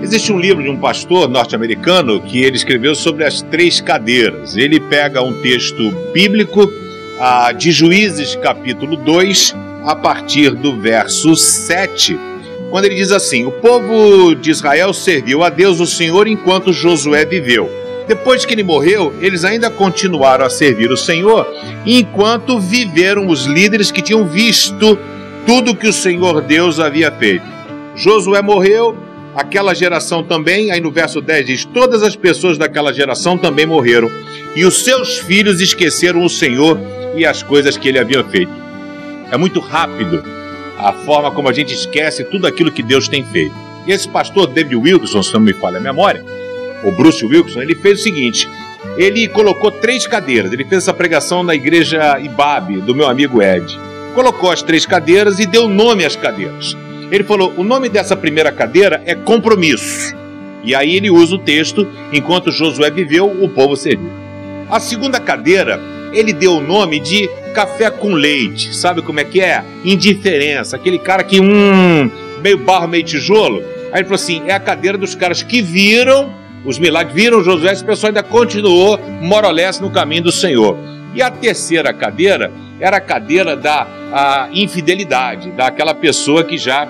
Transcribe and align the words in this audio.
Existe 0.00 0.32
um 0.32 0.38
livro 0.38 0.62
de 0.62 0.68
um 0.68 0.78
pastor 0.78 1.28
norte-americano 1.28 2.20
que 2.20 2.42
ele 2.42 2.56
escreveu 2.56 2.94
sobre 2.94 3.24
as 3.24 3.42
três 3.42 3.80
cadeiras. 3.80 4.56
Ele 4.56 4.78
pega 4.78 5.22
um 5.22 5.42
texto 5.42 5.90
bíblico 6.12 6.70
ah, 7.20 7.50
de 7.50 7.72
Juízes, 7.72 8.36
capítulo 8.36 8.96
2, 8.96 9.56
a 9.84 9.96
partir 9.96 10.50
do 10.54 10.80
verso 10.80 11.34
7, 11.34 12.16
quando 12.70 12.84
ele 12.84 12.94
diz 12.94 13.10
assim: 13.10 13.44
O 13.44 13.50
povo 13.50 14.36
de 14.36 14.50
Israel 14.50 14.94
serviu 14.94 15.42
a 15.42 15.48
Deus, 15.50 15.80
o 15.80 15.86
Senhor, 15.86 16.28
enquanto 16.28 16.72
Josué 16.72 17.24
viveu. 17.24 17.68
Depois 18.06 18.44
que 18.44 18.54
ele 18.54 18.62
morreu, 18.62 19.12
eles 19.20 19.44
ainda 19.44 19.68
continuaram 19.68 20.44
a 20.46 20.50
servir 20.50 20.90
o 20.92 20.96
Senhor, 20.96 21.46
enquanto 21.84 22.60
viveram 22.60 23.26
os 23.26 23.46
líderes 23.46 23.90
que 23.90 24.00
tinham 24.00 24.26
visto 24.26 24.96
tudo 25.44 25.74
que 25.74 25.88
o 25.88 25.92
Senhor 25.92 26.40
Deus 26.40 26.78
havia 26.78 27.10
feito. 27.10 27.44
Josué 27.96 28.40
morreu, 28.40 29.07
aquela 29.38 29.72
geração 29.72 30.24
também, 30.24 30.72
aí 30.72 30.80
no 30.80 30.90
verso 30.90 31.20
10 31.20 31.46
diz: 31.46 31.64
Todas 31.64 32.02
as 32.02 32.16
pessoas 32.16 32.58
daquela 32.58 32.92
geração 32.92 33.38
também 33.38 33.64
morreram, 33.64 34.10
e 34.56 34.64
os 34.64 34.82
seus 34.82 35.18
filhos 35.18 35.60
esqueceram 35.60 36.24
o 36.24 36.28
Senhor 36.28 36.78
e 37.14 37.24
as 37.24 37.40
coisas 37.40 37.76
que 37.76 37.88
ele 37.88 38.00
havia 38.00 38.24
feito. 38.24 38.50
É 39.30 39.36
muito 39.36 39.60
rápido 39.60 40.24
a 40.76 40.92
forma 40.92 41.30
como 41.30 41.48
a 41.48 41.52
gente 41.52 41.72
esquece 41.72 42.24
tudo 42.24 42.46
aquilo 42.48 42.72
que 42.72 42.82
Deus 42.82 43.06
tem 43.06 43.24
feito. 43.24 43.54
E 43.86 43.92
esse 43.92 44.08
pastor 44.08 44.48
David 44.48 44.74
Wilson, 44.74 45.22
se 45.22 45.32
não 45.32 45.40
me 45.40 45.52
falha 45.52 45.78
a 45.78 45.80
memória, 45.80 46.24
o 46.82 46.90
Bruce 46.90 47.24
Wilson, 47.24 47.62
ele 47.62 47.76
fez 47.76 48.00
o 48.00 48.02
seguinte: 48.02 48.48
ele 48.96 49.28
colocou 49.28 49.70
três 49.70 50.04
cadeiras. 50.04 50.52
Ele 50.52 50.64
fez 50.64 50.82
essa 50.82 50.92
pregação 50.92 51.44
na 51.44 51.54
igreja 51.54 52.18
Ibabe, 52.18 52.80
do 52.80 52.94
meu 52.94 53.08
amigo 53.08 53.40
Ed. 53.40 53.78
Colocou 54.16 54.50
as 54.50 54.62
três 54.62 54.84
cadeiras 54.84 55.38
e 55.38 55.46
deu 55.46 55.68
nome 55.68 56.04
às 56.04 56.16
cadeiras. 56.16 56.76
Ele 57.10 57.24
falou: 57.24 57.52
o 57.56 57.64
nome 57.64 57.88
dessa 57.88 58.16
primeira 58.16 58.52
cadeira 58.52 59.02
é 59.06 59.14
compromisso. 59.14 60.14
E 60.62 60.74
aí 60.74 60.96
ele 60.96 61.10
usa 61.10 61.34
o 61.34 61.38
texto: 61.38 61.86
enquanto 62.12 62.50
Josué 62.50 62.90
viveu, 62.90 63.26
o 63.26 63.48
povo 63.48 63.76
serviu. 63.76 64.10
A 64.70 64.78
segunda 64.78 65.18
cadeira, 65.18 65.80
ele 66.12 66.32
deu 66.32 66.56
o 66.56 66.60
nome 66.60 67.00
de 67.00 67.28
café 67.54 67.90
com 67.90 68.12
leite. 68.12 68.74
Sabe 68.76 69.02
como 69.02 69.20
é 69.20 69.24
que 69.24 69.40
é? 69.40 69.64
Indiferença. 69.84 70.76
Aquele 70.76 70.98
cara 70.98 71.24
que, 71.24 71.40
hum, 71.40 72.10
meio 72.42 72.58
barro, 72.58 72.88
meio 72.88 73.04
tijolo. 73.04 73.62
Aí 73.92 74.00
ele 74.00 74.04
falou 74.04 74.16
assim: 74.16 74.42
é 74.46 74.52
a 74.52 74.60
cadeira 74.60 74.98
dos 74.98 75.14
caras 75.14 75.42
que 75.42 75.62
viram 75.62 76.36
os 76.64 76.78
milagres, 76.78 77.14
viram 77.14 77.42
Josué, 77.42 77.72
esse 77.72 77.84
pessoal 77.84 78.08
ainda 78.08 78.22
continuou 78.22 78.98
morolesse 79.20 79.80
no 79.80 79.90
caminho 79.90 80.24
do 80.24 80.32
Senhor. 80.32 80.76
E 81.14 81.22
a 81.22 81.30
terceira 81.30 81.92
cadeira 81.92 82.52
era 82.80 82.98
a 82.98 83.00
cadeira 83.00 83.56
da 83.56 83.86
a 84.12 84.48
infidelidade, 84.52 85.50
daquela 85.50 85.94
pessoa 85.94 86.42
que 86.42 86.56
já 86.56 86.88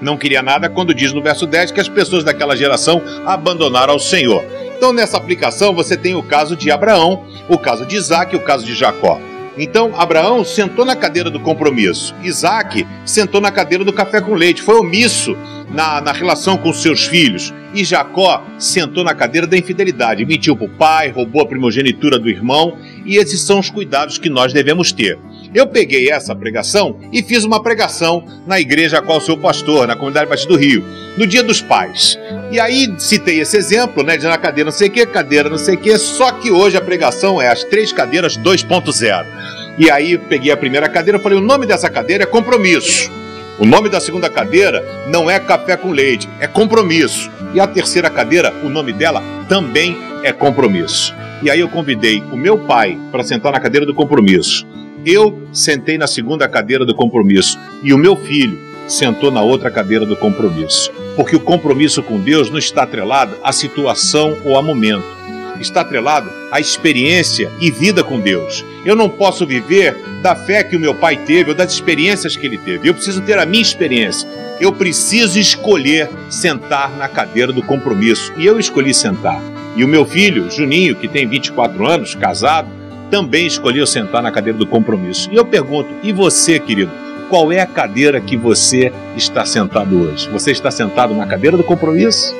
não 0.00 0.16
queria 0.16 0.42
nada, 0.42 0.68
quando 0.68 0.94
diz 0.94 1.12
no 1.12 1.22
verso 1.22 1.46
10 1.46 1.72
que 1.72 1.80
as 1.80 1.88
pessoas 1.88 2.22
daquela 2.22 2.56
geração 2.56 3.02
abandonaram 3.26 3.94
ao 3.94 3.98
Senhor. 3.98 4.44
Então, 4.76 4.92
nessa 4.92 5.16
aplicação, 5.16 5.74
você 5.74 5.96
tem 5.96 6.14
o 6.14 6.22
caso 6.22 6.56
de 6.56 6.70
Abraão, 6.70 7.24
o 7.48 7.56
caso 7.56 7.86
de 7.86 7.96
Isaac 7.96 8.34
e 8.34 8.36
o 8.36 8.42
caso 8.42 8.66
de 8.66 8.74
Jacó. 8.74 9.18
Então, 9.56 9.92
Abraão 9.96 10.44
sentou 10.44 10.84
na 10.84 10.96
cadeira 10.96 11.30
do 11.30 11.38
compromisso, 11.40 12.14
Isaac 12.22 12.86
sentou 13.04 13.40
na 13.40 13.52
cadeira 13.52 13.84
do 13.84 13.92
café 13.92 14.20
com 14.20 14.34
leite, 14.34 14.60
foi 14.60 14.76
omisso 14.76 15.36
na, 15.74 16.00
na 16.00 16.12
relação 16.12 16.56
com 16.56 16.72
seus 16.72 17.04
filhos, 17.04 17.52
e 17.74 17.84
Jacó 17.84 18.44
sentou 18.58 19.02
na 19.02 19.14
cadeira 19.14 19.46
da 19.46 19.58
infidelidade, 19.58 20.24
mentiu 20.24 20.56
para 20.56 20.66
o 20.66 20.70
pai, 20.70 21.10
roubou 21.10 21.42
a 21.42 21.46
primogenitura 21.46 22.18
do 22.18 22.30
irmão, 22.30 22.78
e 23.04 23.16
esses 23.16 23.40
são 23.40 23.58
os 23.58 23.68
cuidados 23.68 24.16
que 24.16 24.30
nós 24.30 24.52
devemos 24.52 24.92
ter. 24.92 25.18
Eu 25.52 25.66
peguei 25.66 26.10
essa 26.10 26.34
pregação 26.34 26.98
e 27.12 27.22
fiz 27.22 27.44
uma 27.44 27.62
pregação 27.62 28.24
na 28.46 28.60
igreja 28.60 28.98
a 28.98 29.02
qual 29.02 29.20
sou 29.20 29.36
pastor, 29.36 29.86
na 29.88 29.96
comunidade 29.96 30.30
Batista 30.30 30.48
do 30.48 30.58
Rio, 30.58 30.84
no 31.18 31.26
Dia 31.26 31.42
dos 31.42 31.60
Pais. 31.60 32.18
E 32.50 32.60
aí 32.60 32.92
citei 32.98 33.40
esse 33.40 33.56
exemplo, 33.56 34.04
né, 34.04 34.16
de 34.16 34.24
na 34.24 34.38
cadeira 34.38 34.70
não 34.70 34.76
sei 34.76 34.88
o 34.88 34.90
que, 34.92 35.04
cadeira 35.06 35.50
não 35.50 35.58
sei 35.58 35.74
o 35.74 35.78
que, 35.78 35.98
só 35.98 36.30
que 36.30 36.50
hoje 36.52 36.76
a 36.76 36.80
pregação 36.80 37.42
é 37.42 37.48
as 37.48 37.64
três 37.64 37.92
cadeiras 37.92 38.38
2.0. 38.38 39.26
E 39.76 39.90
aí 39.90 40.16
peguei 40.16 40.52
a 40.52 40.56
primeira 40.56 40.88
cadeira 40.88 41.18
e 41.18 41.22
falei, 41.22 41.38
o 41.38 41.42
nome 41.42 41.66
dessa 41.66 41.90
cadeira 41.90 42.22
é 42.22 42.26
compromisso. 42.26 43.23
O 43.56 43.64
nome 43.64 43.88
da 43.88 44.00
segunda 44.00 44.28
cadeira 44.28 44.84
não 45.06 45.30
é 45.30 45.38
café 45.38 45.76
com 45.76 45.92
leite, 45.92 46.28
é 46.40 46.46
compromisso. 46.46 47.30
E 47.54 47.60
a 47.60 47.66
terceira 47.68 48.10
cadeira, 48.10 48.52
o 48.64 48.68
nome 48.68 48.92
dela 48.92 49.22
também 49.48 49.96
é 50.24 50.32
compromisso. 50.32 51.14
E 51.40 51.48
aí 51.48 51.60
eu 51.60 51.68
convidei 51.68 52.20
o 52.32 52.36
meu 52.36 52.58
pai 52.58 52.98
para 53.12 53.22
sentar 53.22 53.52
na 53.52 53.60
cadeira 53.60 53.86
do 53.86 53.94
compromisso. 53.94 54.66
Eu 55.06 55.40
sentei 55.52 55.96
na 55.96 56.08
segunda 56.08 56.48
cadeira 56.48 56.84
do 56.84 56.96
compromisso 56.96 57.56
e 57.80 57.92
o 57.92 57.98
meu 57.98 58.16
filho 58.16 58.58
sentou 58.88 59.30
na 59.30 59.42
outra 59.42 59.70
cadeira 59.70 60.04
do 60.04 60.16
compromisso. 60.16 60.90
Porque 61.14 61.36
o 61.36 61.40
compromisso 61.40 62.02
com 62.02 62.18
Deus 62.18 62.50
não 62.50 62.58
está 62.58 62.82
atrelado 62.82 63.36
à 63.44 63.52
situação 63.52 64.36
ou 64.44 64.58
a 64.58 64.62
momento. 64.62 65.04
Está 65.60 65.80
atrelado 65.80 66.30
à 66.50 66.60
experiência 66.60 67.50
e 67.60 67.70
vida 67.70 68.02
com 68.02 68.20
Deus. 68.20 68.64
Eu 68.84 68.94
não 68.94 69.08
posso 69.08 69.46
viver 69.46 69.96
da 70.22 70.34
fé 70.34 70.62
que 70.64 70.76
o 70.76 70.80
meu 70.80 70.94
pai 70.94 71.16
teve 71.16 71.50
ou 71.50 71.56
das 71.56 71.72
experiências 71.72 72.36
que 72.36 72.46
ele 72.46 72.58
teve. 72.58 72.88
Eu 72.88 72.94
preciso 72.94 73.20
ter 73.22 73.38
a 73.38 73.46
minha 73.46 73.62
experiência. 73.62 74.28
Eu 74.60 74.72
preciso 74.72 75.38
escolher 75.38 76.08
sentar 76.30 76.96
na 76.96 77.08
cadeira 77.08 77.52
do 77.52 77.62
compromisso. 77.62 78.32
E 78.36 78.46
eu 78.46 78.58
escolhi 78.58 78.92
sentar. 78.92 79.40
E 79.76 79.84
o 79.84 79.88
meu 79.88 80.04
filho, 80.06 80.50
Juninho, 80.50 80.94
que 80.94 81.08
tem 81.08 81.26
24 81.26 81.86
anos, 81.86 82.14
casado, 82.14 82.68
também 83.10 83.46
escolheu 83.46 83.86
sentar 83.86 84.22
na 84.22 84.30
cadeira 84.30 84.58
do 84.58 84.66
compromisso. 84.66 85.28
E 85.32 85.36
eu 85.36 85.44
pergunto, 85.44 85.88
e 86.02 86.12
você, 86.12 86.58
querido, 86.58 86.90
qual 87.28 87.50
é 87.50 87.60
a 87.60 87.66
cadeira 87.66 88.20
que 88.20 88.36
você 88.36 88.92
está 89.16 89.44
sentado 89.44 90.00
hoje? 90.00 90.28
Você 90.30 90.52
está 90.52 90.70
sentado 90.70 91.14
na 91.14 91.26
cadeira 91.26 91.56
do 91.56 91.64
compromisso? 91.64 92.34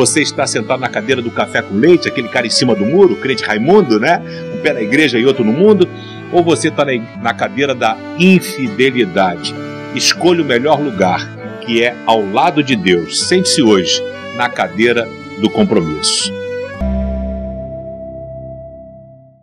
Você 0.00 0.22
está 0.22 0.46
sentado 0.46 0.80
na 0.80 0.88
cadeira 0.88 1.20
do 1.20 1.30
café 1.30 1.60
com 1.60 1.74
leite, 1.74 2.08
aquele 2.08 2.26
cara 2.26 2.46
em 2.46 2.50
cima 2.50 2.74
do 2.74 2.86
muro, 2.86 3.12
o 3.12 3.16
crente 3.18 3.44
Raimundo, 3.44 4.00
né? 4.00 4.18
Um 4.54 4.62
pé 4.62 4.72
na 4.72 4.80
igreja 4.80 5.18
e 5.18 5.26
outro 5.26 5.44
no 5.44 5.52
mundo? 5.52 5.86
Ou 6.32 6.42
você 6.42 6.68
está 6.68 6.86
na 7.20 7.34
cadeira 7.34 7.74
da 7.74 7.98
infidelidade? 8.18 9.54
Escolha 9.94 10.42
o 10.42 10.46
melhor 10.46 10.80
lugar, 10.80 11.28
que 11.60 11.84
é 11.84 11.94
ao 12.06 12.24
lado 12.24 12.62
de 12.62 12.76
Deus. 12.76 13.28
Sente-se 13.28 13.60
hoje 13.60 14.02
na 14.38 14.48
cadeira 14.48 15.06
do 15.38 15.50
compromisso. 15.50 16.39